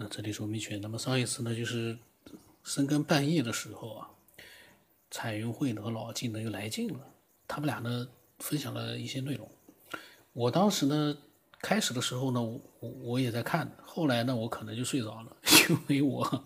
[0.00, 0.80] 那这里是文明圈。
[0.80, 1.98] 那么上一次呢，就是
[2.62, 4.08] 深更半夜的时候啊，
[5.10, 7.00] 彩云会和老金呢又来劲了，
[7.48, 8.08] 他们俩呢
[8.38, 9.50] 分享了一些内容。
[10.32, 11.18] 我当时呢
[11.60, 15.36] 开始的时候呢，我我也在看，后来呢我可能就睡着了，
[15.68, 16.44] 因为我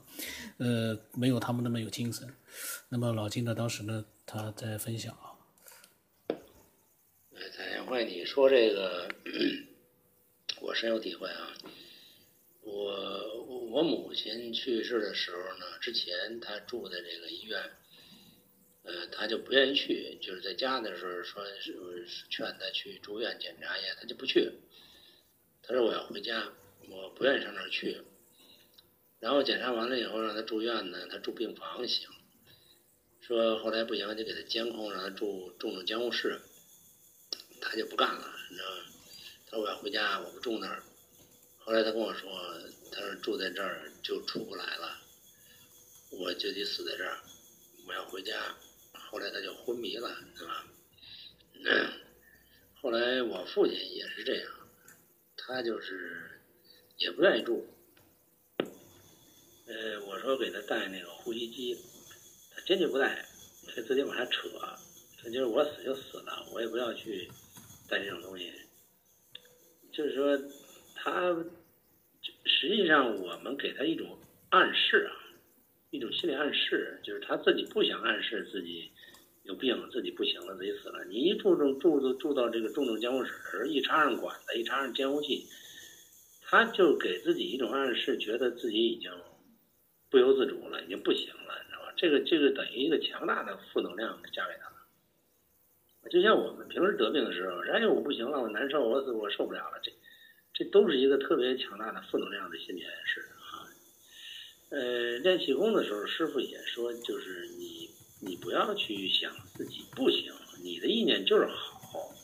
[0.56, 2.26] 呃没有他们那么有精神。
[2.88, 5.36] 那么老金呢当时呢他在分享啊，
[7.54, 9.14] 彩云会，你说这个
[10.62, 11.52] 我深有体会啊。
[12.62, 17.60] 我我母亲去世的时候呢，之前她住在这个医院，
[18.84, 21.44] 呃，她就不愿意去，就是在家的时候说
[22.30, 24.52] 劝她去住院检查一下，她就不去。
[25.62, 26.52] 她说我要回家，
[26.88, 28.00] 我不愿意上那儿去。
[29.18, 32.08] 然后检查完了以后让她住院呢，她住病房行。
[33.20, 36.40] 说后来不行就给她监控，让她住重症监护室，
[37.60, 38.84] 她就不干了，你知道吗？
[39.46, 40.82] 她说我要回家，我不住那儿。
[41.64, 42.28] 后来他跟我说，
[42.90, 45.00] 他说住在这儿就出不来了，
[46.10, 47.16] 我就得死在这儿，
[47.86, 48.56] 我要回家。
[48.92, 50.66] 后来他就昏迷了，是吧？
[52.82, 54.52] 后来我父亲也是这样，
[55.36, 56.40] 他就是
[56.96, 57.64] 也不愿意住。
[59.66, 61.78] 呃，我说给他带那个呼吸机，
[62.50, 63.24] 他坚决不带，
[63.68, 64.48] 他自己往下扯，
[65.22, 67.30] 他就是我死就死了，我也不要去
[67.88, 68.52] 带这种东西。
[69.92, 70.36] 就是说。
[71.04, 71.36] 他
[72.44, 74.16] 实际上，我们给他一种
[74.50, 75.12] 暗示啊，
[75.90, 78.88] 一种心理暗示，就是他自己不想暗示自己
[79.42, 81.04] 有病，自己不行了，自己死了。
[81.06, 85.44] 你一住住住住到这个重症监护室，一插上管子，一插上监护器，
[86.42, 89.10] 他就给自己一种暗示，觉得自己已经
[90.08, 91.92] 不由自主了，已经不行了，你知道吧？
[91.96, 94.76] 这个这个等于一个强大的负能量加给他了。
[96.10, 99.90] 就像我们平时得病的时候，哎呦我不行了，我难受，我我受不了了，这。
[100.54, 103.64] 这都是一个特别强大的负能量的心理暗示啊。
[104.70, 107.88] 呃，练气功的时候，师傅也说，就是你
[108.20, 110.32] 你不要去想自己不行，
[110.62, 112.14] 你的意念就是好，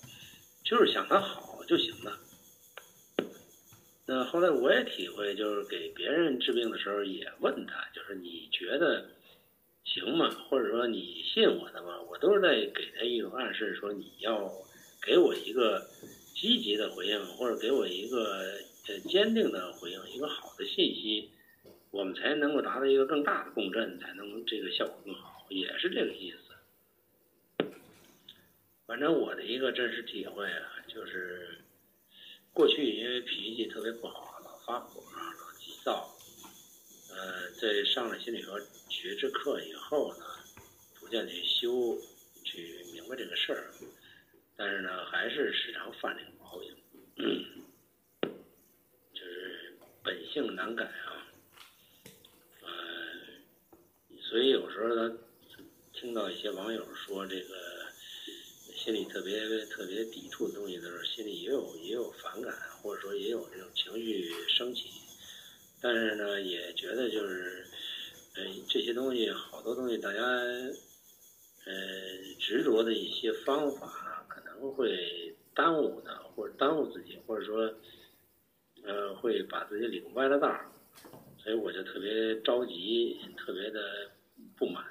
[0.64, 2.18] 就是想他好就行了。
[4.06, 9.10] 那后来我也体会，就是给别人治病的时候，也问他，就是你觉得
[9.84, 10.30] 行吗？
[10.48, 12.00] 或者说你信我的吗？
[12.02, 14.50] 我都是在给他一种暗示，说你要
[15.02, 15.86] 给我一个。
[16.40, 21.30] 积极的回应，或者给我一个呃坚定的回应，一个好的信息，
[21.90, 26.38] 我们才能够达到一个更大的共振，才能这个效果更好，也是这个意思。
[28.86, 31.58] 反正我的一个真实体会啊，就是
[32.52, 36.14] 过去因为脾气特别不好，老发火，老急躁，
[37.10, 38.48] 呃，在上了心理学
[38.88, 40.24] 学之课以后呢，
[40.98, 41.98] 逐渐去修，
[42.44, 43.72] 去明白这个事儿。
[44.60, 46.74] 但是呢，还是时常犯这个毛病，
[49.14, 51.30] 就是本性难改啊。
[52.62, 52.68] 呃，
[54.20, 55.16] 所以有时候呢，
[55.92, 57.54] 听到一些网友说这个
[58.74, 62.52] 心里特别特别抵触的东西的时候，心里也有也有反感，
[62.82, 64.90] 或者说也有这种情绪升起。
[65.80, 67.64] 但是呢，也觉得就是，
[68.34, 70.74] 呃，这些东西好多东西，大家呃
[72.40, 74.07] 执着的一些方法。
[74.60, 77.74] 不会耽误的，或者耽误自己，或者说，
[78.82, 80.70] 呃，会把自己领歪了道儿，
[81.38, 84.10] 所以我就特别着急，特别的
[84.56, 84.84] 不满，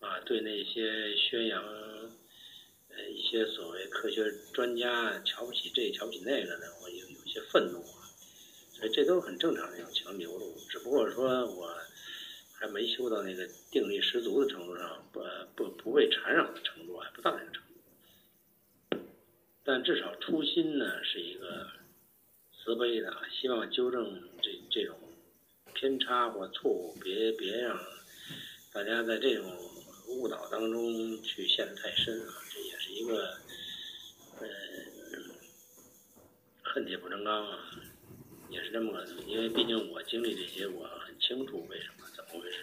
[0.00, 1.62] 啊，对那些宣扬
[2.88, 8.08] 呃一些所谓科学专家瞧不起这瞧不起那个的，我有有些愤怒啊，
[8.72, 11.74] 所以这都很正常的一种情绪流露，只不过说我
[12.58, 15.20] 还没修到那个定力十足的程度上，不
[15.54, 16.44] 不不被缠绕
[16.86, 17.62] 度，还不到那个程度。
[19.62, 21.68] 但至少初心呢是一个
[22.76, 24.94] 慈悲的，希望纠正这这种
[25.72, 27.74] 偏差或错误，别别让
[28.70, 29.50] 大家在这种
[30.08, 32.34] 误导当中去陷得太深啊！
[32.52, 33.38] 这也是一个
[34.40, 34.46] 呃
[36.62, 37.58] 恨铁不成钢啊，
[38.50, 42.58] 也是这么个，因为毕竟我经历这些，我很清楚为什么怎么回事。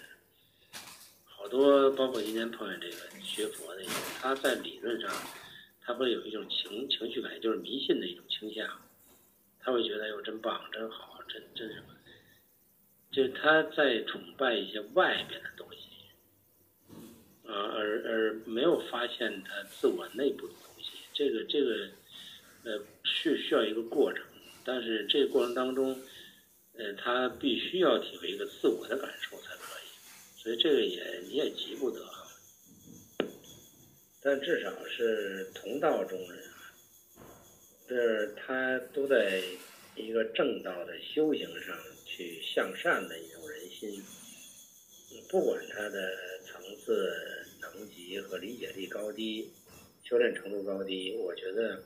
[1.26, 3.84] 好多包括今天碰见这个学佛的，
[4.22, 5.12] 他在理论上。
[5.86, 8.66] 他会有一种情情绪感，就是迷信的一种倾向，
[9.64, 11.96] 他会觉得哟真棒、真好、真真什么，
[13.12, 16.98] 就他在崇拜一些外边的东西，
[17.48, 20.92] 啊，而而没有发现他自我内部的东西。
[21.14, 21.90] 这个这个，
[22.64, 24.26] 呃，是需要一个过程，
[24.66, 25.98] 但是这个过程当中，
[26.74, 32.04] 呃，他必须要体会一个自我的感受才可以，所以这个也你也急不得。
[34.22, 36.53] 但至少是同道中人
[37.88, 39.42] 就是他都在
[39.96, 44.02] 一个正道的修行上去向善的一种人心。
[45.30, 47.14] 不管他的层次、
[47.62, 49.52] 能级和理解力高低、
[50.04, 51.84] 修炼程度高低，我觉得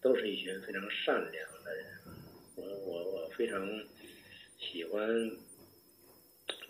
[0.00, 1.86] 都是一群非常善良的人。
[2.56, 3.66] 我我我非常
[4.58, 5.30] 喜欢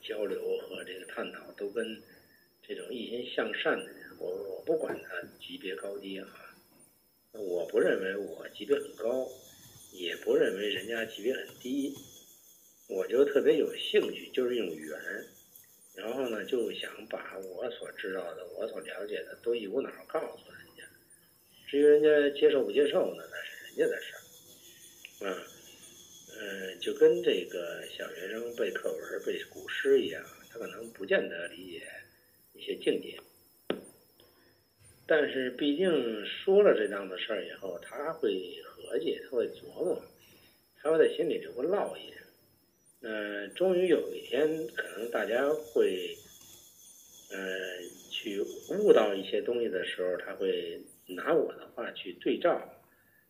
[0.03, 2.01] 交流和这个探讨，都跟
[2.67, 4.17] 这种一心向善的人。
[4.19, 6.27] 我我不管他级别高低啊，
[7.33, 9.29] 我不认为我级别很高，
[9.93, 11.95] 也不认为人家级别很低，
[12.89, 14.99] 我就特别有兴趣，就是一种缘。
[15.95, 20.83] 然后呢，就想把我所知道的、我所了解的都一股脑告诉人家。
[21.69, 25.29] 至于人家接受不接受呢，那是人家的事儿。
[25.29, 25.47] 啊，
[26.41, 31.87] 嗯，就跟这个小学生背课文、背古诗一样，他可能不见得理解
[32.55, 33.19] 一些境界。
[35.11, 40.01] 但是毕竟说了这档子事儿以后，他会合计，他会琢磨，
[40.77, 42.15] 他会在心里留个烙印。
[43.01, 46.17] 嗯，终于有一天，可能大家会，
[47.33, 47.59] 呃，
[48.09, 52.63] 去悟到一些东西的时候，他会拿我的话去对照，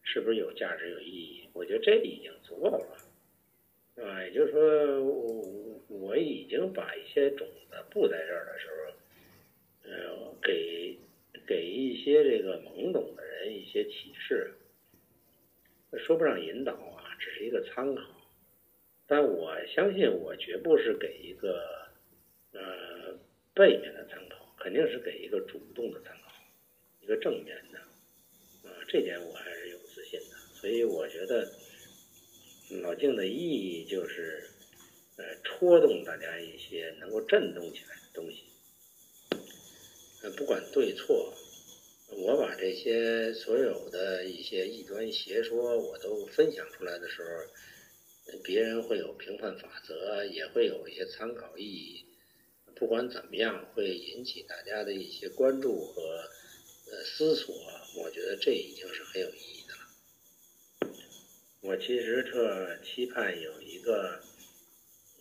[0.03, 1.49] 是不是有价值、有意义？
[1.55, 10.94] 我觉得这已经足够了，啊，也就是说，我我已经把一些种子布在这儿的时候，呃，给
[11.50, 14.55] 给一些这个懵懂的人一些启示，
[15.99, 18.05] 说不上引导啊，只是一个参考。
[19.08, 21.88] 但我相信，我绝不是给一个
[22.52, 23.19] 呃
[23.52, 26.31] 背面的参考，肯定是给一个主动的参考，
[27.00, 27.81] 一个正面的，
[28.69, 30.37] 啊，这点我还是有自信的。
[30.55, 31.50] 所以我觉得
[32.81, 34.44] 老静的意义就是
[35.17, 38.44] 呃戳动大家一些能够震动起来的东西，
[40.22, 41.34] 呃不管对错，
[42.08, 47.28] 我把这些所有的一些异端邪说我都分享出来的时候。
[48.44, 52.06] 别人会有评判法则，也会有一些参考意义。
[52.76, 56.31] 不管怎么样，会引起大家的一些关注和
[56.93, 57.52] 呃思索。
[57.96, 60.94] 我觉得这已经是很有意义的了。
[61.62, 64.20] 我其实特期盼有一个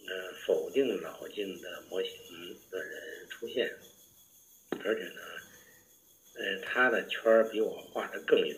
[0.05, 2.11] 呃否定老静的模型
[2.69, 3.75] 的人出现，
[4.83, 5.21] 而且呢，
[6.35, 8.55] 呃，他的圈儿比我画的更远。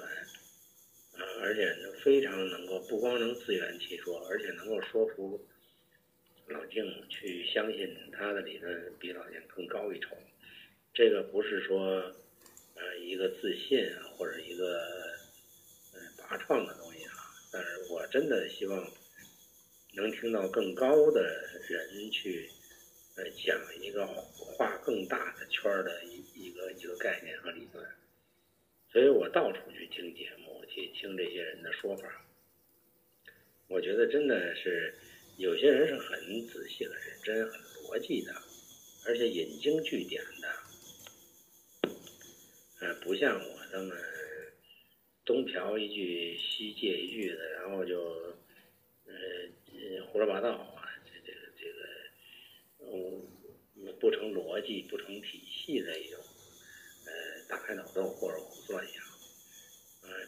[1.43, 5.43] 而且呢，非常能够不光能自圆其说，而且能够说服
[6.47, 10.15] 老静去相信他的理论比老静更高一筹。
[10.93, 12.13] 这个不是说
[12.75, 14.81] 呃一个自信啊，或者一个
[15.93, 17.13] 呃拔创的东西啊。
[17.51, 18.91] 但是我真的希望
[19.93, 21.21] 能听到更高的
[21.67, 22.49] 人去
[23.15, 27.85] 呃讲一个画更大的圈的一一个一个概念和理论。
[28.91, 30.51] 所以我到处去听节目。
[30.73, 32.25] 去听这些人的说法，
[33.67, 34.97] 我觉得真的是
[35.35, 38.33] 有些人是很仔细、很认真、很逻辑的，
[39.05, 41.89] 而且引经据典的，
[42.79, 43.93] 呃，不像我这么
[45.25, 48.33] 东嫖一句西借一句的，然后就
[49.07, 49.13] 呃
[50.09, 50.70] 胡说八道，
[52.91, 56.19] 嗯不成逻辑、不成体系的一种
[57.05, 57.11] 呃
[57.47, 59.03] 大开脑洞或者胡算一样。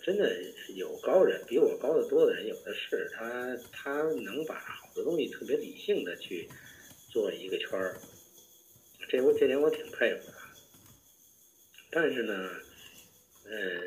[0.02, 0.36] 真的
[0.76, 6.50] 有高人比我高得多的人有的是，他他能把好多东西特别理性的去
[7.10, 7.98] 做一个圈儿，
[9.10, 10.54] 这我这点我挺佩服他。
[11.90, 12.50] 但是呢，
[13.46, 13.82] 呃，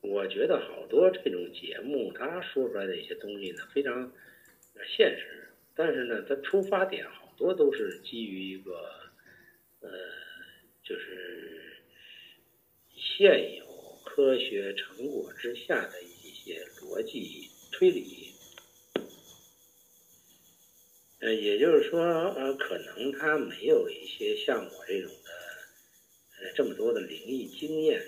[0.00, 4.12] 我觉得好多这种节目他说出来的一些东西呢非常
[4.96, 5.37] 现实，
[5.78, 8.72] 但是呢，他出发点好多都是基于一个
[9.80, 9.88] 呃，
[10.82, 11.84] 就是
[12.96, 13.68] 现有。
[14.04, 18.32] 科学成果之下的一些逻辑推理，
[21.20, 25.30] 呃，也就是说，呃，可能他没有一些像我这种的，
[26.40, 28.00] 呃，这么多的灵异经验，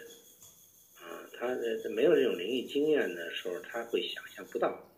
[0.96, 4.89] 啊，他呃没有这种灵异经验的时候，他会想象不到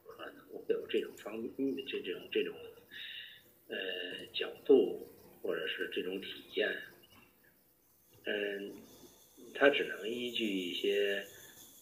[0.69, 1.41] 有这种方
[1.87, 2.57] 这这种这种，
[3.69, 5.07] 呃，角度
[5.41, 6.77] 或者是这种体验，
[8.25, 8.73] 嗯。
[9.55, 11.23] 他只能依据一些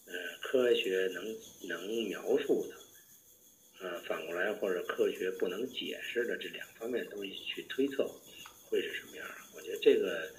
[0.05, 2.75] 呃科学能能描述的，
[3.79, 8.03] 呃反过来或者科学不能解释的这两方面东西去推测
[8.65, 10.29] 会是什么样我觉得这个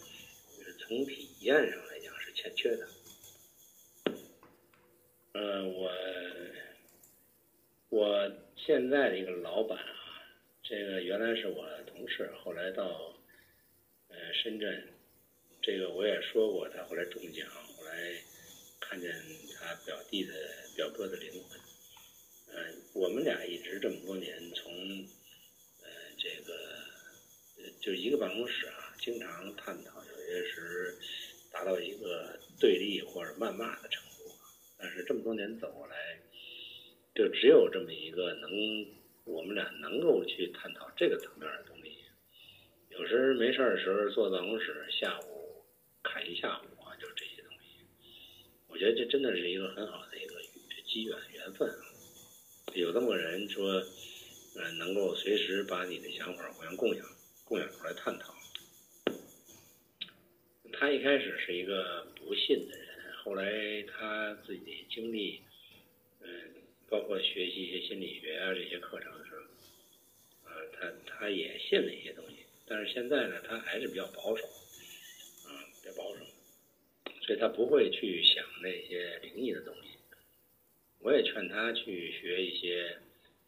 [0.78, 2.86] 从体验上来讲是欠缺的。
[5.32, 5.90] 呃，我
[7.92, 10.24] 我现在的一个老板啊
[10.62, 13.14] 这个原来是我同事后来到
[14.08, 14.88] 呃深圳
[15.60, 17.46] 这个我也说过他后来中奖
[17.76, 18.14] 后来
[18.80, 19.12] 看见
[19.54, 20.32] 他表弟的
[20.74, 21.60] 表哥的灵魂
[22.54, 24.72] 呃我们俩一直这么多年从
[25.82, 26.56] 呃这个
[27.78, 30.96] 就一个办公室啊经常探讨有些时
[31.50, 34.34] 达到一个对立或者谩骂的程度
[34.78, 36.18] 但是这么多年走过来
[37.14, 38.50] 就只有这么一个能
[39.24, 41.98] 我们俩能够去探讨这个层面的东西。
[42.90, 45.64] 有时没事的时候坐办公室，下午
[46.02, 47.86] 看一下午啊，就这些东西。
[48.68, 50.34] 我觉得这真的是一个很好的一个
[50.86, 51.70] 机缘缘分。
[52.74, 53.82] 有这么个人说，
[54.56, 57.04] 呃，能够随时把你的想法互相共享、
[57.44, 58.34] 共享出来探讨。
[60.72, 65.40] 他一开始是一个不信的人，后来他自己经历，
[66.22, 66.28] 嗯，
[66.92, 69.40] 包括学习一些心理学啊这些课程的时候，
[70.44, 74.44] 啊，他他也信了一些东西，但是现在呢，他还是比较保守，
[75.46, 76.22] 啊，比较保守，
[77.22, 79.96] 所以他不会去想那些灵异的东西。
[80.98, 82.98] 我也劝他去学一些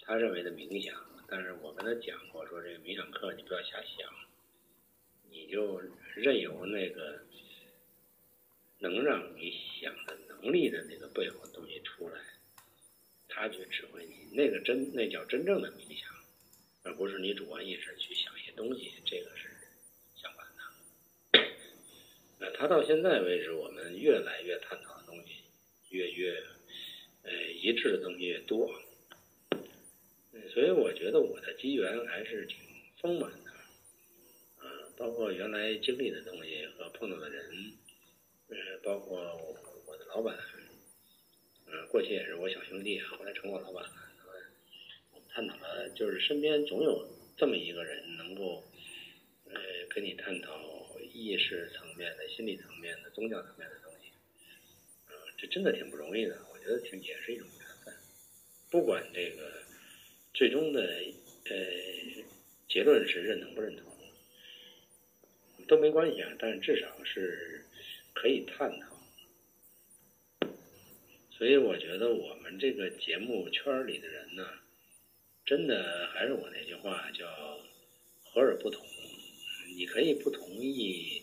[0.01, 0.99] 他认为的冥想，
[1.29, 4.11] 但是我跟他讲过，说这个冥想课你不要瞎想，
[5.31, 5.83] 你就
[6.15, 7.21] 任由那个
[8.79, 12.19] 能让你想的能力的那个背后的东西出来，
[13.35, 16.09] 他去指挥你，那个真那叫真正的冥想，
[16.85, 19.51] 而不是你主观意识去想一些东西，这个是
[20.15, 20.63] 相反的。
[22.39, 25.43] 那他到现在为止，我们越来越探讨的东西
[25.91, 26.43] 越越。
[27.27, 28.71] 呃，一致的东西越多，
[30.53, 32.59] 所以我觉得我的机缘还是挺
[33.01, 33.51] 丰满的，
[34.59, 37.73] 啊，包括原来经历的东西和碰到的人，
[38.49, 39.23] 呃，包括
[39.87, 40.39] 我的老板，
[41.91, 43.91] 过去也是我小兄弟，后来成我老板了，
[45.29, 48.63] 探讨了，就是身边总有这么一个人，能够，
[49.49, 50.59] 呃，跟你探讨
[51.13, 54.11] 意识层面的、心理层面的、宗教层面的东西，
[55.37, 56.39] 这真的挺不容易的。
[56.53, 57.95] 我觉得挺也是一种缘分，
[58.71, 59.53] 不管这个
[60.33, 60.81] 最终的
[61.45, 61.55] 呃
[62.69, 63.85] 结论是认同不认同
[65.67, 67.65] 都没关系啊，但是至少是
[68.13, 68.94] 可以探讨。
[71.45, 74.49] 所以我觉得我们这个节目圈里的人呢，
[75.45, 77.27] 真的还是我那句话叫
[78.23, 78.83] 和而不同。
[79.77, 81.23] 你可以不同意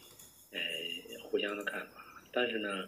[0.52, 0.60] 呃
[1.24, 2.88] 互相的看法，但是呢，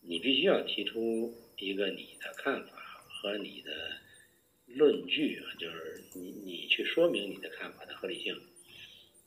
[0.00, 1.34] 你必须要提出。
[1.58, 3.98] 一个你的看法和你的
[4.66, 8.40] 论据啊，就是你你去说明你的看法的合理性，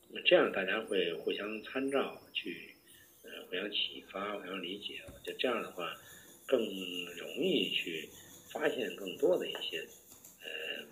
[0.09, 2.75] 那这样大家会互相参照，去
[3.23, 5.01] 呃互相启发、互相理解。
[5.23, 5.95] 就这样的话，
[6.47, 6.59] 更
[7.17, 8.09] 容易去
[8.51, 9.81] 发现更多的一些
[10.41, 10.85] 呃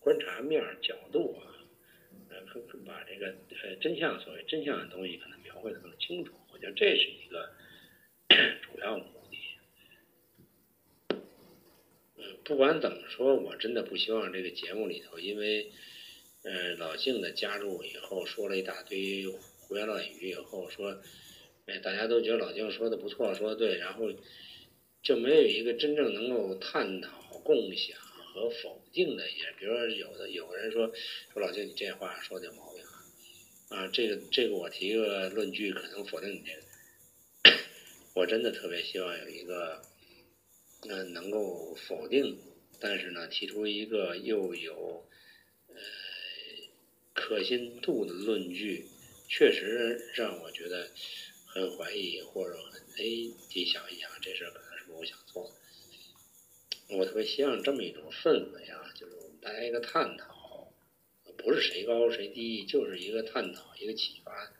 [0.00, 1.56] 观察面角度啊，
[2.28, 2.42] 呃
[2.84, 6.34] 把这个呃真相所谓真相的东西可能描绘的更清楚。
[6.52, 7.50] 我觉得这是一个
[8.62, 9.38] 主要目的。
[12.18, 15.72] 嗯不管怎么说，我真的不希望这个节目里头，因为，
[16.44, 21.02] 呃，老静的加入以后，说了一大堆胡言乱语以后，说，
[21.66, 24.12] 哎，大家都觉得老静说的不错，说的对，然后
[25.06, 29.30] 就没有一个真正能够探讨、共享和否定的。
[29.30, 30.92] 也比如说，有的有人说，
[31.32, 32.82] 说老舅你这话说的有毛病
[33.68, 37.56] 啊，啊，这个这个我提一个论据，可能否定你这个。
[38.14, 39.80] 我真的特别希望有一个。
[40.88, 42.38] 那能够否定，
[42.78, 45.04] 但是呢，提出一个又有
[45.68, 45.74] 呃
[47.12, 48.86] 可信度的论据，
[49.26, 50.88] 确实让我觉得
[51.46, 53.04] 很怀疑，或者很哎，
[53.52, 54.60] 你想一想，这事儿可
[54.92, 55.50] 我想做。
[56.88, 60.72] 我特别希望这么一种氛围啊，就是我们大家一个探讨，
[61.36, 64.52] 不是谁高谁低，就是一个探讨，一个启发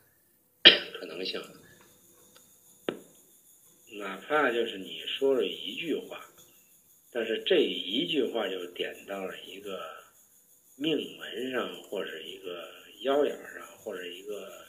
[0.99, 1.41] 可能性。
[3.93, 6.29] 哪怕就是你说了一句话，
[7.11, 9.81] 但是这一句话就点到了一个
[10.75, 12.69] 命门上，或者一个
[13.01, 14.65] 腰眼上，或者一个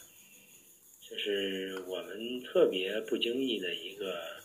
[1.01, 4.38] 就是我们特别不经意的一个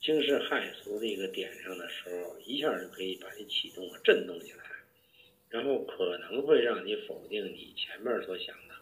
[0.00, 4.64] 惊世骇俗的一个点上的时候，一下就可以把你启动、震动起来，
[5.48, 8.74] 然后可能会让你否定你前面所想的，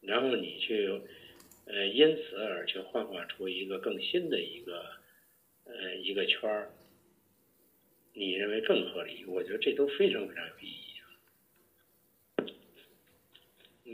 [0.00, 1.00] 然后你去。
[1.64, 4.84] 呃，因此而去幻化出一个更新的一个
[5.64, 6.72] 呃一个圈儿，
[8.14, 9.24] 你认为更合理？
[9.26, 10.78] 我觉得这都非常非常有意义。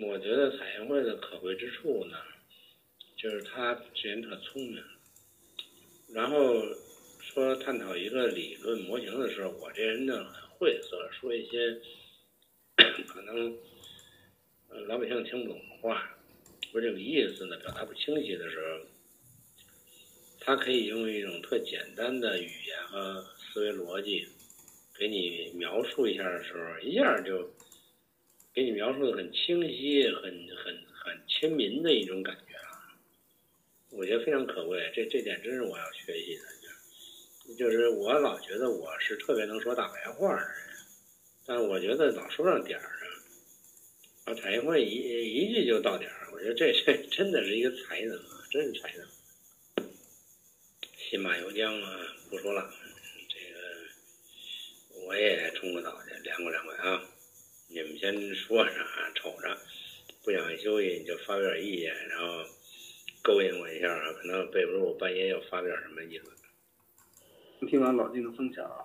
[0.02, 2.16] 我觉得彩云会的可贵之处呢，
[3.16, 4.82] 就是他这人特聪明。
[6.12, 6.62] 然后
[7.20, 11.78] 说探讨一个理论模型的时候，我这人呢很晦涩，说一些
[13.06, 13.56] 可能
[14.86, 16.14] 老百姓听不懂的话。
[16.70, 18.86] 说这个意思呢，表达不清晰的时候，
[20.40, 24.26] 他可以用一种特简单的语言和思维逻辑，
[24.98, 27.50] 给你描述一下的时候，一下就
[28.52, 30.22] 给你描述的很清晰，很
[30.56, 32.47] 很很亲民的一种感觉，
[33.90, 34.90] 我觉得非常可贵。
[34.94, 37.54] 这这点真是我要学习的。
[37.56, 40.50] 就是我老觉得我是特别能说大白话的人，
[41.46, 43.08] 但是我觉得老说上点儿上，
[44.26, 49.88] 把产业会一一句就到点儿，我觉得这这真的是一个才能啊，真是才能。
[50.98, 52.70] 新马游江啊，不说了，
[53.30, 57.02] 这个我也冲个澡去，凉快凉快啊。
[57.68, 59.58] 你们先说着啊，瞅着，
[60.22, 62.44] 不想休息你就发表意见，然后
[63.28, 67.66] 勾引我一下啊，可能背不住我半夜要发点什么意思。
[67.66, 68.80] 听完老金的分享啊，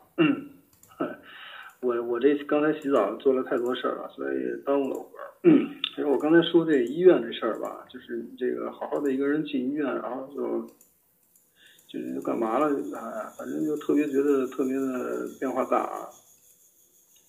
[1.80, 5.32] 我我这刚才洗澡做了太多事儿了，所以耽误了会儿。
[5.96, 10.68] 其实我刚才说这医院这事儿吧，就是这个好好的一个人进医院，然后就
[11.88, 12.68] 就是干嘛了？
[12.68, 16.10] 哎，反正就特别觉得特别的变化大啊。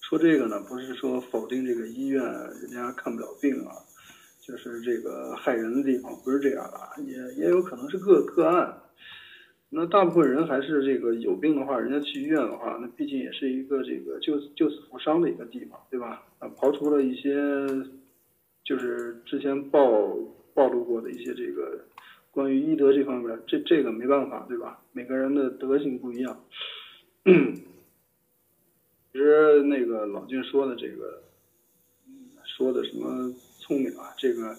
[0.01, 3.77] 说这个呢，不是说否定这个医院人家看不了病啊，
[4.47, 8.79] 就是这个害人的地方不是这样的，也也有可能是个个案。
[9.71, 16.23] 那大部分人还是这个有病的话，人家去医院的话，那毕竟也是一个这个救救死扶伤的一个地方，对吧？
[16.39, 17.35] 啊，刨除了一些
[18.63, 20.15] 就是之前暴
[20.53, 21.87] 暴露过的一些这个
[22.31, 24.81] 关于医德这方面，这这个没办法，对吧？
[24.93, 26.45] 每个人的德行不一样。
[27.25, 31.23] 其实那个老金说的这个
[32.45, 33.33] 说的什么
[33.67, 34.55] 聪明啊，这个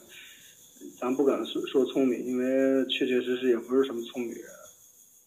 [0.99, 4.43] 咱不敢说说聪明，因为确确实实也不是什么聪明人。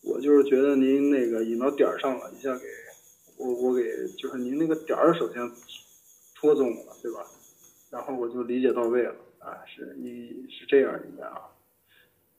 [0.02, 2.64] 我就是觉得您那个引到点儿上了，一下给
[3.36, 3.84] 我我给
[4.16, 5.48] 就是您那个点儿首先
[6.34, 7.24] 戳中了，对吧？
[7.90, 11.40] 然后我就理解到位了啊，是你是这样应该啊，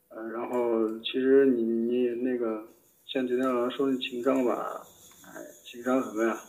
[0.09, 2.67] 嗯，然后其实你你那个
[3.05, 4.85] 像今天老师说的情商吧，
[5.25, 6.43] 哎，情商什么呀？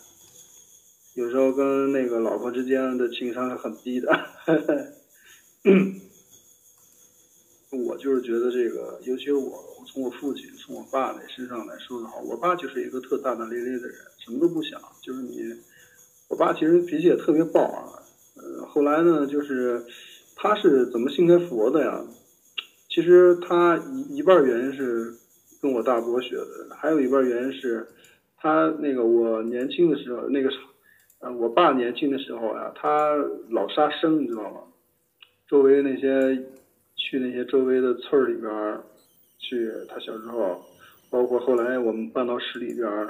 [1.15, 4.09] 有时候跟那个老婆之间的情商是很低的。
[7.71, 14.81] 我就是觉得这个，尤其是我，从我父亲、从我爸那身上来说的话，我爸就是一个特大大咧咧的人，什么都不想。
[15.03, 15.39] 就是你，
[16.29, 18.03] 我爸其实脾气也特别暴啊。
[18.37, 19.85] 呃，后来呢，就是
[20.35, 22.05] 他是怎么信开佛的呀？
[22.89, 25.15] 其实他一一半原因是
[25.63, 27.87] 跟我大伯学的，还有一半原因是
[28.37, 30.51] 他那个我年轻的时候，那个
[31.21, 33.15] 呃，我爸年轻的时候呀，他
[33.49, 34.61] 老杀生，你知道吗？
[35.49, 36.45] 周围那些。
[37.03, 38.81] 去那些周围的村里边，
[39.39, 40.63] 去他小时候，
[41.09, 43.09] 包括后来我们搬到市里边，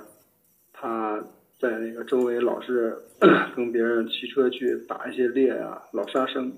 [0.72, 1.22] 他
[1.58, 2.96] 在那个周围老是
[3.56, 6.52] 跟别人骑车去打一些猎啊，老杀生，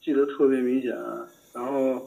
[0.00, 0.96] 记得特别明显。
[1.52, 2.00] 然后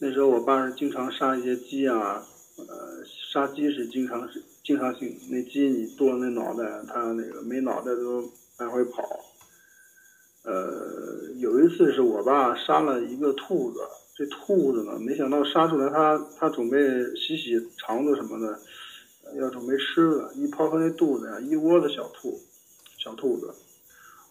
[0.00, 2.20] 那时候我爸是经常杀一些鸡啊，
[2.58, 8.22] 呃，杀鸡是经常是经常性，那鸡你剁那脑袋，它那个没脑袋都
[8.56, 9.02] 来回跑。
[10.44, 13.80] 呃，有一次是我爸杀了一个兔子，
[14.16, 16.78] 这兔子呢，没想到杀出来，他他准备
[17.16, 18.58] 洗洗肠子什么的，
[19.38, 22.40] 要准备吃了，一抛开那肚子呀，一窝的小兔，
[22.96, 23.52] 小兔子。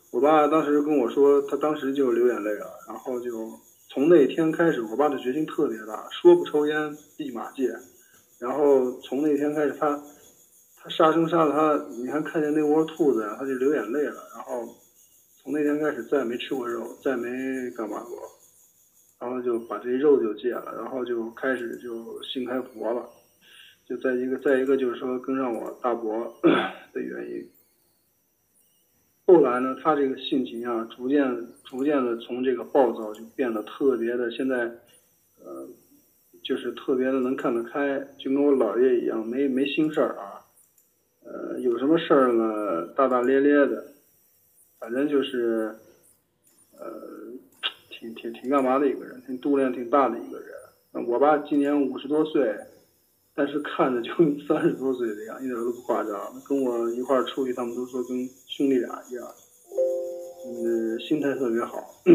[0.09, 3.51] 我爸当时跟我说，他当时就流眼泪了，然后就
[3.89, 7.71] 从那天开始，我爸的决心特别大，说不抽烟立马戒。
[8.39, 10.01] 然后从那天开始，他
[10.77, 14.67] 他杀生杀了他，你看看见那窝兔子，他就流眼泪了，然后。
[15.39, 17.29] 从那天开始再也没吃过肉，再没
[17.71, 18.19] 干嘛过，
[19.17, 23.07] 然后就把这肉就戒了，然后就开始就信开佛了，
[23.87, 26.37] 就再一个再一个就是说跟上我大伯
[26.91, 27.49] 的原因。
[29.25, 31.23] 后来呢，他这个性情啊，逐渐
[31.63, 34.69] 逐渐的从这个暴躁就变得特别的，现在
[35.39, 35.65] 呃，
[36.47, 40.45] 就是特别的能看得开，就跟我姥爷一样，没没心事儿啊，
[41.25, 43.85] 呃，有什么事儿呢，大大咧咧的。
[44.79, 45.75] 反正就是，
[46.79, 46.87] 呃，
[47.89, 51.05] 挺挺挺干嘛的一个人，挺度量挺大的一个人。
[51.05, 52.55] 我爸今年五十多岁，
[53.35, 54.13] 但是看着就
[54.47, 56.41] 三十多岁的样，一点都不夸张。
[56.47, 59.27] 跟我一块儿出去，他们都说跟兄弟俩一样。
[60.45, 61.93] 嗯，心态特别好，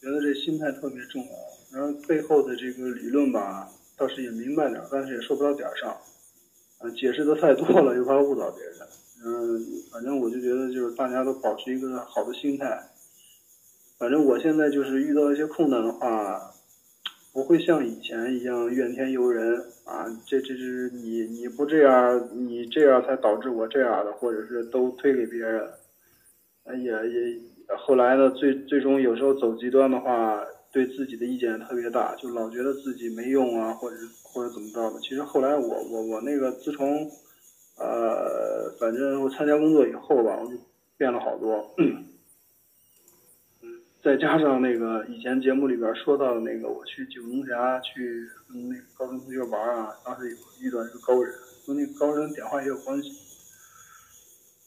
[0.00, 1.57] 觉得这心态特别重要。
[1.72, 5.90] 然后背后的这个理论吧，倒是也明白点，但是也说不到点儿上。
[6.78, 8.74] 啊，解释的太多了，又怕误导别人。
[9.24, 9.60] 嗯，
[9.92, 12.80] 反正我就觉得，就是大家都保持一个好的心态。
[13.98, 16.52] 反正我现在就是遇到一些困难的话，
[17.32, 20.06] 不会像以前一样怨天尤人啊。
[20.24, 25.68] 这这是你你不这样，你这样才导致我这样的，或者是都推给别人。
[26.76, 27.40] 也也
[27.76, 35.00] 后来呢，最最终有时候走极端的话，对自己的意见特别大，就老觉得自己没用啊，或者或者怎么着的。
[35.00, 37.10] 其实后来我我我那个自从。
[37.80, 40.58] 呃，反正我参加工作以后吧，我就
[40.96, 41.72] 变了好多。
[41.76, 42.06] 嗯
[44.02, 51.32] 再加上那个以前节目里边说到的那个，我去九龙峡去跟那个高中同学玩啊，当时有遇到一个高人，
[51.68, 53.12] 跟那个高人点话也有关系。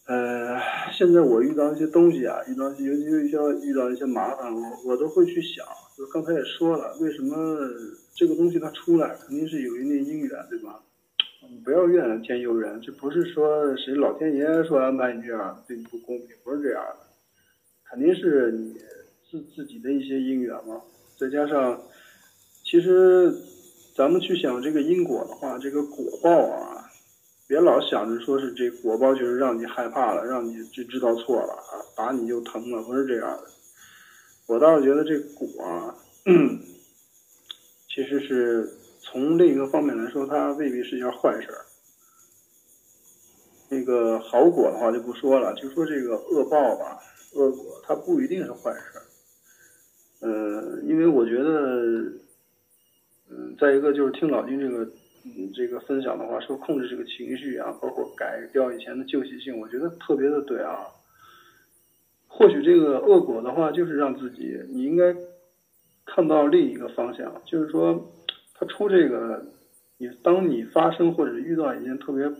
[0.08, 0.58] 呃，
[0.94, 5.66] 现在我遇到一些东西啊，遇到尤其是遇到一些麻烦，我我都会去想，
[6.08, 7.36] 刚才也说了，为什么
[8.16, 10.82] 这个东西它出来，肯定是有一定因缘，对吧？
[11.50, 17.08] 你不要怨天尤人，这不是说谁老天爷说安排你这样对你不公平，不是这样的，
[17.90, 18.76] 肯定是你
[19.30, 20.82] 自自己的一些因缘嘛。
[21.18, 21.82] 再加上，
[22.64, 23.34] 其实
[23.96, 26.90] 咱们去想这个因果的话，这个果报啊，
[27.48, 33.44] 别老想着说是这果报就是让你害怕了，让你就知道错了啊，打你就疼了，不是这样的。
[34.52, 35.96] 我倒是觉得这果啊，
[37.88, 38.70] 其实是。
[39.04, 41.50] 从另一个方面来说，它未必是一件坏事。
[43.68, 47.00] 那个好果的话就不说了，就说这个恶报吧，
[47.34, 49.04] 恶果它不一定是坏事儿。
[50.22, 52.14] 呃，因为我觉得，
[53.32, 54.84] 嗯，再一个就是听老金这个，
[55.26, 60.86] 嗯，这个分享的话，说控制这个情绪啊，包括改掉以前的旧习性，我觉得特别的对啊。
[62.34, 65.16] 或许这个恶果的话，就是让自己，你应该
[66.06, 68.12] 看到另一个方向，就是说。
[68.64, 69.44] 他出这个，
[69.98, 72.32] 你当你发生或者遇到一件特别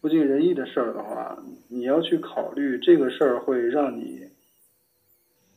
[0.00, 4.28] 不尽人意的事儿的话，你要去考虑这个事儿会让你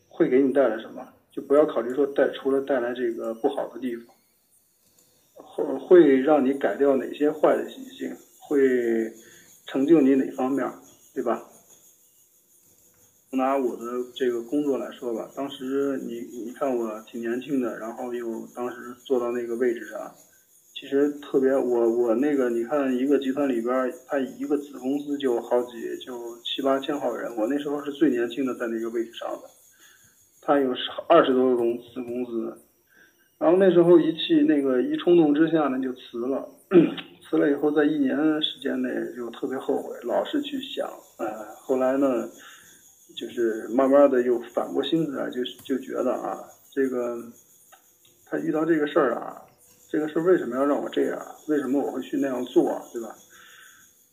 [0.10, 4.08] 会给你带来什么，就不要考虑说带除了带来这个不好的地方，
[5.36, 8.58] 会会让你改掉哪些坏的习性，会
[9.68, 10.68] 成就你哪方面，
[11.14, 11.44] 对吧？
[13.38, 13.84] 拿我的
[14.16, 20.12] 这个工作来说吧，当时你你看我挺年轻的，然后又当时坐到那个位置上，
[20.74, 29.48] 其实特别我我那个你看一个集团里边，他一个子公司就好几就七八千号人，我那时候是最年轻的在那个位置上的，
[30.42, 30.74] 他有
[31.08, 32.58] 二十多个公子公司，
[33.38, 36.50] 然后那时候一气那个一冲动之下呢就辞了，
[37.30, 40.88] 辞了以后在一年时间内就特别后悔，老是去想，
[41.20, 42.28] 呃，后来呢。
[43.18, 46.38] 就是慢慢的又反过心思来，就就觉得啊，
[46.72, 47.18] 这个
[48.28, 49.42] 他遇到这个事儿啊，
[49.90, 51.20] 这个事儿为什么要让我这样？
[51.48, 53.16] 为什么我会去那样做，对吧？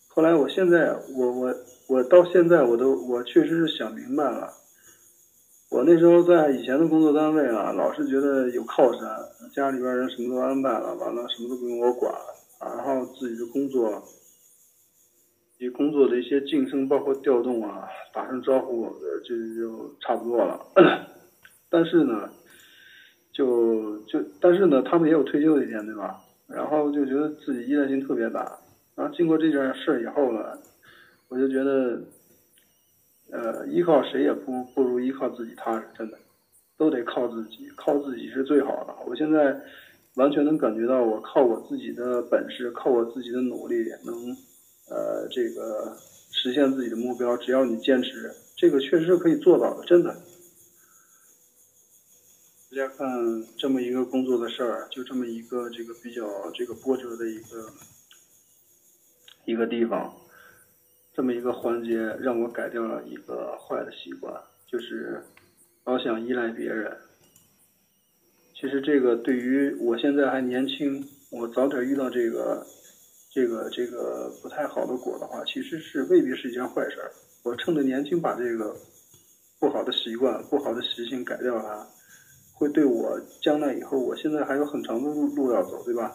[0.08, 1.54] 后来我现在，我我
[1.88, 4.54] 我到现在我都我确实是想明白了。
[5.70, 9.02] 我那时候在以前的工作单位啊，老是觉得有靠山，
[9.52, 12.14] 家里边人什么都安排了，完了什么都不用我管，
[12.60, 14.02] 然后自己的工作。
[15.70, 20.60] 工作的一些晋升，包括调动啊，打声招呼，呃就就差不多了。
[21.70, 22.30] 但是呢，
[23.32, 26.20] 就就但是呢，他们也有退休的一天，对吧？
[26.46, 28.58] 然后就觉得自己依赖性特别大。
[28.94, 30.56] 然后经过这件事以后呢，
[31.28, 32.00] 我就觉得，
[33.30, 36.18] 呃，依靠谁也不不如依靠自己踏实，真的，
[36.76, 38.94] 都得靠自己，靠自己是最好的。
[39.06, 39.60] 我现在
[40.14, 44.14] 完全能感觉到，我靠我自己的本事，靠我自己的努力能。
[44.86, 45.96] 呃，这个
[46.30, 50.14] 实现自己的目标，只要你坚持，这个确实是可以做到的，真的。
[52.70, 53.08] 大家看，
[53.56, 57.72] 这么一个工作的事儿，就这么一个这个比较这个波折的一个
[59.46, 60.14] 一个地方，
[61.14, 65.24] 这么一个环节，让我改掉了一个坏的习惯，就是
[65.84, 66.94] 老想依赖别人。
[68.54, 72.66] 其实这个对于我现在还年轻，我早点遇到这个。
[73.34, 77.10] 这个这个不太好的果的话，其实是未必是一件坏事儿。
[77.42, 78.76] 我趁着年轻把这个
[79.58, 81.84] 不好的习惯、不好的习性改掉它，
[82.52, 86.14] 会对我将来以后，我现在还有很长的路路要走，对吧？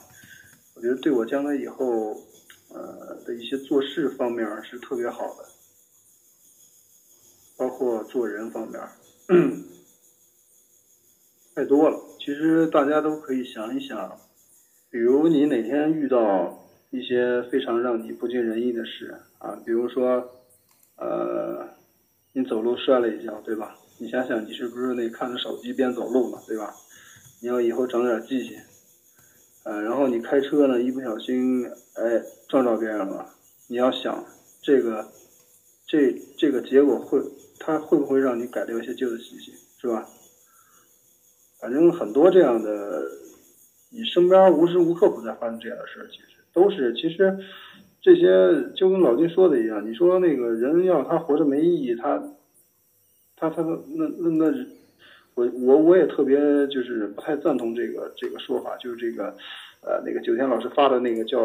[0.75, 2.15] 我觉得对我将来以后，
[2.69, 5.43] 呃的一些做事方面是特别好的，
[7.57, 8.81] 包括做人方面，
[11.53, 11.99] 太多了。
[12.17, 14.17] 其实大家都可以想一想，
[14.89, 16.65] 比如你哪天遇到。
[16.91, 20.27] 一些非常让你不尽人意的事啊，比如说，
[20.95, 21.67] 呃，
[22.33, 23.75] 你走路摔了一跤，对吧？
[23.99, 26.73] 你想想，你是不是那看着手机边走路嘛，对吧？
[27.41, 28.57] 你要以后长点记性，
[29.65, 33.29] 呃，然后你开车呢，一不小心，哎，撞到别人了，
[33.67, 34.25] 你要想
[34.63, 35.05] 这个，
[35.85, 37.21] 这这个结果会，
[37.59, 40.09] 它会不会让你改掉一些旧的习性，是吧？
[41.61, 43.11] 反正很多这样的，
[43.91, 46.38] 你身边无时无刻不在发生这样的事，其实。
[46.59, 47.37] 都是，其实
[48.01, 49.89] 这些就跟老金说的一样。
[49.89, 52.21] 你说那个人要他活着没意义，他
[53.37, 54.65] 他他那那那，
[55.35, 59.35] 我我我也特别就是不太赞同这个这个说法，就是这个
[59.81, 61.39] 呃那个九天老师发的那个叫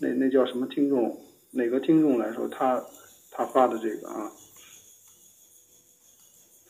[0.00, 1.18] 那那叫什么听众
[1.52, 2.82] 哪个听众来说他
[3.30, 4.30] 他发的这个啊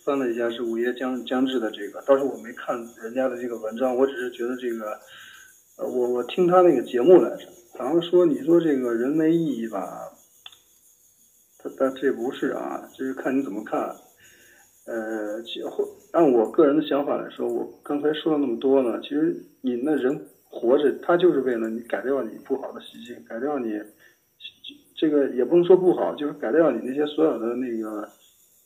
[0.04, 4.98] 翻了一下是午夜将将至的这个，倒是我没看人家的这个文章，我只是觉得这个，
[5.84, 7.46] 我我听他那个节目来着，
[7.78, 10.12] 好像说你说这个人没意义吧，
[11.58, 13.94] 他他这不是啊，就是看你怎么看。
[14.84, 23.80] 呃，其或按我个人的想法来说，我刚才说了那么多呢，其实你那人活着，他就是为了你改掉你不好的习性，改掉你
[24.96, 28.08] 这个也不能说不好，就是改掉你那些所有的那个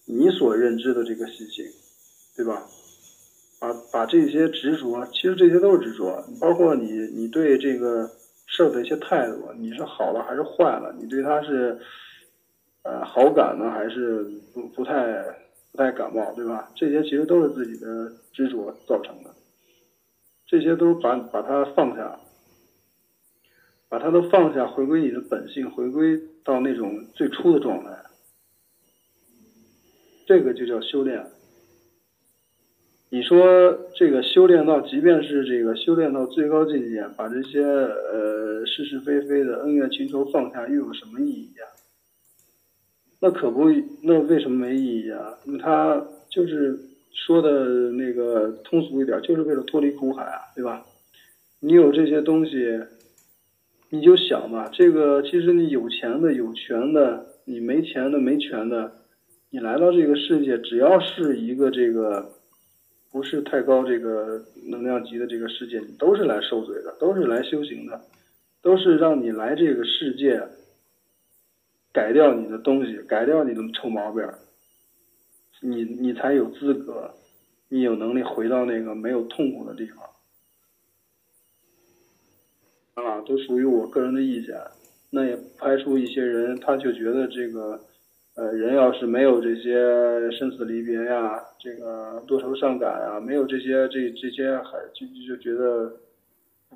[0.07, 1.66] 你所认知的这个习性，
[2.35, 2.62] 对吧？
[3.92, 8.11] 把这些执着，其实这些都是执着，包括你你对这个
[8.46, 10.94] 事儿的一些态度，你是好了还是坏了？
[10.98, 11.79] 你对他是
[12.83, 15.24] 呃好感呢，还是不不太？
[15.72, 16.70] 不太感冒，对吧？
[16.74, 19.29] 这些其实都是自己的执着造成的，
[20.46, 22.18] 这些都把把它放下，
[23.87, 27.90] 把它都放下，回归你的本性，回归到那种最初的状态，
[30.26, 31.26] 这个就叫修炼。
[33.16, 41.64] 你说这个修炼到，即便是这个修炼到最高境界，把这些呃是是非非的恩怨情仇放下，又有什么意义啊？
[43.20, 43.70] 那可不，
[44.02, 45.38] 那为什么没意义啊？
[45.46, 46.79] 那他就是
[47.11, 50.85] 说的那个通俗一点，就是为了脱离苦海啊，对吧？
[51.61, 52.81] 你有这些东西，
[53.88, 58.92] 你就想吧，这个其实你有钱的有权的，你没钱的没权的，
[59.48, 62.33] 你来到这个世界，只要是一个这个
[63.16, 67.98] 不是太高这个能量级的这个世界，你都是来受罪的，都是来修行的，
[68.61, 70.46] 都是让你来这个世界。
[71.94, 74.22] 改掉你的东西，改掉你的臭毛病，
[75.62, 77.14] 你你才有资格，
[77.70, 80.05] 你有能力回到那个没有痛苦的地方。
[83.02, 84.61] 啊，都属于我个人的意见，
[85.09, 87.81] 那也不排除一些人，他就觉得这个，
[88.37, 95.92] 呃，人要是没有这些生死离别呀，这个多愁善感啊，没有这些这这些，还就就觉得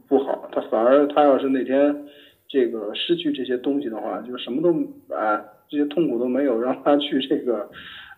[0.09, 2.09] 不好，他反而他要是那天。
[2.53, 4.75] 这个失去这些东西的话，就什么都
[5.15, 7.71] 哎，这些痛苦都没有，让他去这个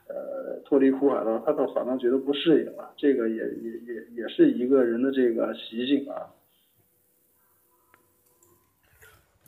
[0.09, 2.95] 呃脱离苦海了，他倒反倒觉得不适应了。
[2.97, 6.33] 这个也也也也是一个人的这个习性啊。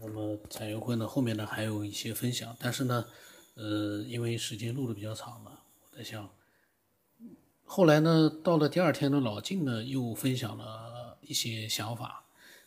[0.02, 3.06] 那么彩云会呢，后面呢还有一些分享，但是呢，
[3.54, 6.28] 呃，因为时间录的比较长了，我在想，
[7.64, 12.24] 后来呢，到了第二天呢，老静呢又分享了一些想法。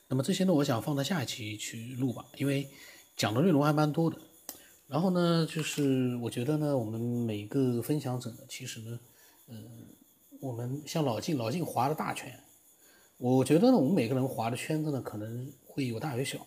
[0.08, 2.70] 那么这些呢，我想放在下一期去录吧，因为
[3.16, 4.18] 讲的内容还蛮多的。
[4.88, 9.00] 然后呢，就是我觉得呢，我们每个分享者呢，其实呢，
[9.48, 9.88] 嗯，
[10.40, 12.42] 我们像老静，老静划的大圈，
[13.18, 16.40] 我觉得呢，我们每个人划的圈子呢，可能会有大有小。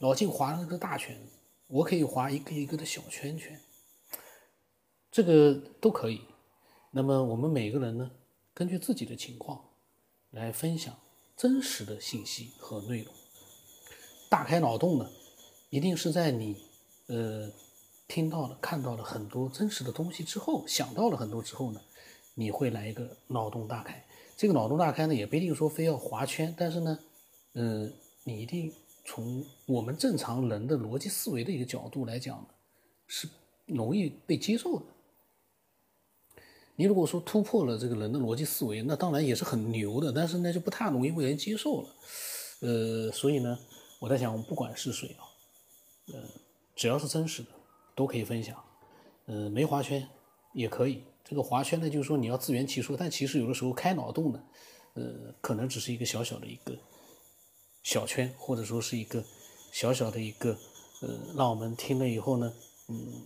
[0.00, 1.18] 老静划了个大圈，
[1.66, 3.60] 我可以划一个一个的小圈圈，
[5.10, 6.22] 这个都可以。
[6.90, 8.10] 那么我们每个人呢，
[8.52, 9.64] 根据自己的情况
[10.30, 10.96] 来分享。
[11.36, 13.12] 真实的信息和内容，
[14.28, 15.10] 大开脑洞呢，
[15.68, 16.56] 一定是在你
[17.08, 17.50] 呃
[18.06, 21.80] 听到了、看到了很多真实的东西之后，想到了很多之后呢，
[22.34, 24.06] 你会来一个脑洞大开。
[24.36, 26.96] 这个脑洞大开呢，也不一定说非要划圈，但是呢，
[27.54, 28.72] 嗯，你一定
[29.04, 32.46] 从我们正常人的逻辑思维的一个角度来讲呢，
[33.06, 33.28] 是
[33.66, 34.84] 容易被接受的。
[36.76, 41.88] 你如果说突破了这个人的逻辑思维，那当然也是很牛的，但是那就不太容易被人接受了。
[42.60, 43.56] 呃，所以呢，
[44.00, 45.22] 我在想，不管是谁啊，
[46.12, 46.20] 呃，
[46.74, 47.48] 只要是真实的，
[47.94, 48.60] 都可以分享。
[49.26, 50.08] 呃，没划圈
[50.52, 51.04] 也可以。
[51.22, 54.42] 这个划圈呢，就是说你要自圆其说，但其实有的时候开脑洞呢，
[54.94, 56.76] 呃，可能只是一个小小的一个
[57.84, 59.22] 小圈，或者说是一个
[59.70, 60.58] 小小的一个，
[61.02, 62.52] 呃，让我们听了以后呢，
[62.88, 63.22] 嗯，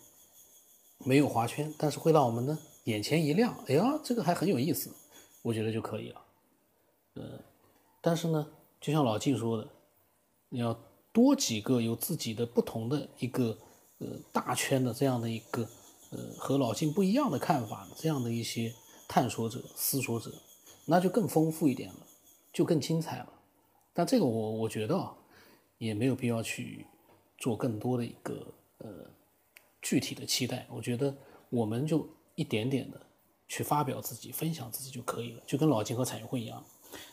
[0.98, 2.58] 没有划圈，但是会让我们呢。
[2.84, 4.90] 眼前一亮，哎呀，这个还很有意思，
[5.42, 6.20] 我觉得就可以了。
[7.14, 7.22] 呃，
[8.00, 8.46] 但是呢，
[8.80, 9.68] 就像老静说的，
[10.48, 10.74] 你要
[11.12, 13.58] 多几个有自己的不同的一个
[13.98, 15.68] 呃大圈的这样的一个
[16.10, 18.74] 呃和老晋不一样的看法，这样的一些
[19.06, 20.32] 探索者、思索者，
[20.86, 22.06] 那就更丰富一点了，
[22.52, 23.32] 就更精彩了。
[23.98, 25.12] 但这个我我觉得啊，
[25.78, 26.86] 也没有必要去
[27.36, 28.46] 做更多的一个
[28.78, 28.88] 呃
[29.82, 30.68] 具体的期待。
[30.70, 31.12] 我觉得
[31.50, 32.08] 我们就。
[32.38, 33.00] 一点点的
[33.48, 36.64] 去发表自己、分享自己就可以了，就跟老金和彩云会一样，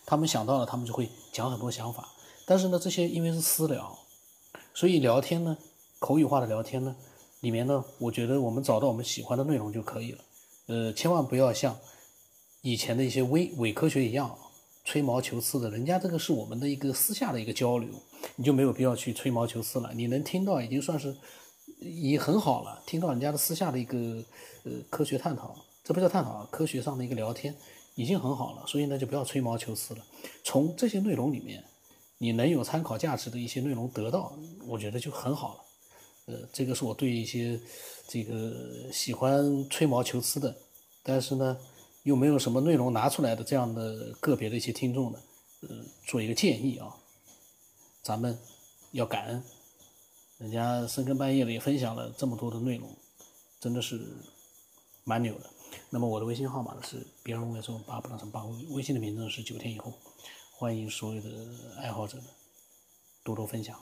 [0.05, 2.07] 他们想到了，他们就会讲很多想法。
[2.45, 3.97] 但是呢，这些因为是私聊，
[4.71, 5.57] 所以聊天呢，
[5.97, 6.95] 口语化的聊天呢，
[7.39, 10.23] 里面呢，我觉得我们找到我们喜欢的内容就可以了。
[10.67, 11.75] 呃，千万不要像
[12.61, 14.37] 以前的一些伪伪科学一样
[14.85, 17.89] 吹毛求疵的，人家这个是我们的一个私下的一个交流，
[18.37, 19.91] 你就没有必要去吹毛求疵了。
[19.93, 21.13] 你能听到已经算是。
[21.81, 24.23] 已很好了，听到人家的私下的一个
[24.63, 27.53] 呃科学探讨，这不叫探讨，科学上的一个聊天
[27.95, 28.65] 已经很好了。
[28.65, 30.03] 所以呢，就不要吹毛求疵了。
[30.43, 31.63] 从这些内容里面，
[32.17, 35.59] 你能有参考价值的一些内容得到，我觉得就很好了。
[36.27, 37.59] 呃，这个是我对一些
[38.07, 40.55] 这个喜欢吹毛求疵的，
[41.03, 41.57] 但是呢，
[42.05, 45.19] 又没有什么内容拿出来的这样的个别的一些听众呢，
[45.61, 45.69] 呃，
[46.05, 46.95] 做一个建议啊。
[48.03, 48.37] 咱们
[48.91, 49.43] 要感恩，
[50.37, 52.87] 人家深更半夜的也分享了这么多的内容，
[53.59, 53.99] 真的是
[55.03, 55.49] 蛮牛的。
[55.89, 59.91] 那么我的微信号码呢是别人问说八不当成八，微信的名字是九天以后，
[60.53, 61.29] 欢迎所有的
[61.79, 62.25] 爱好者呢
[63.23, 63.79] 多多分享。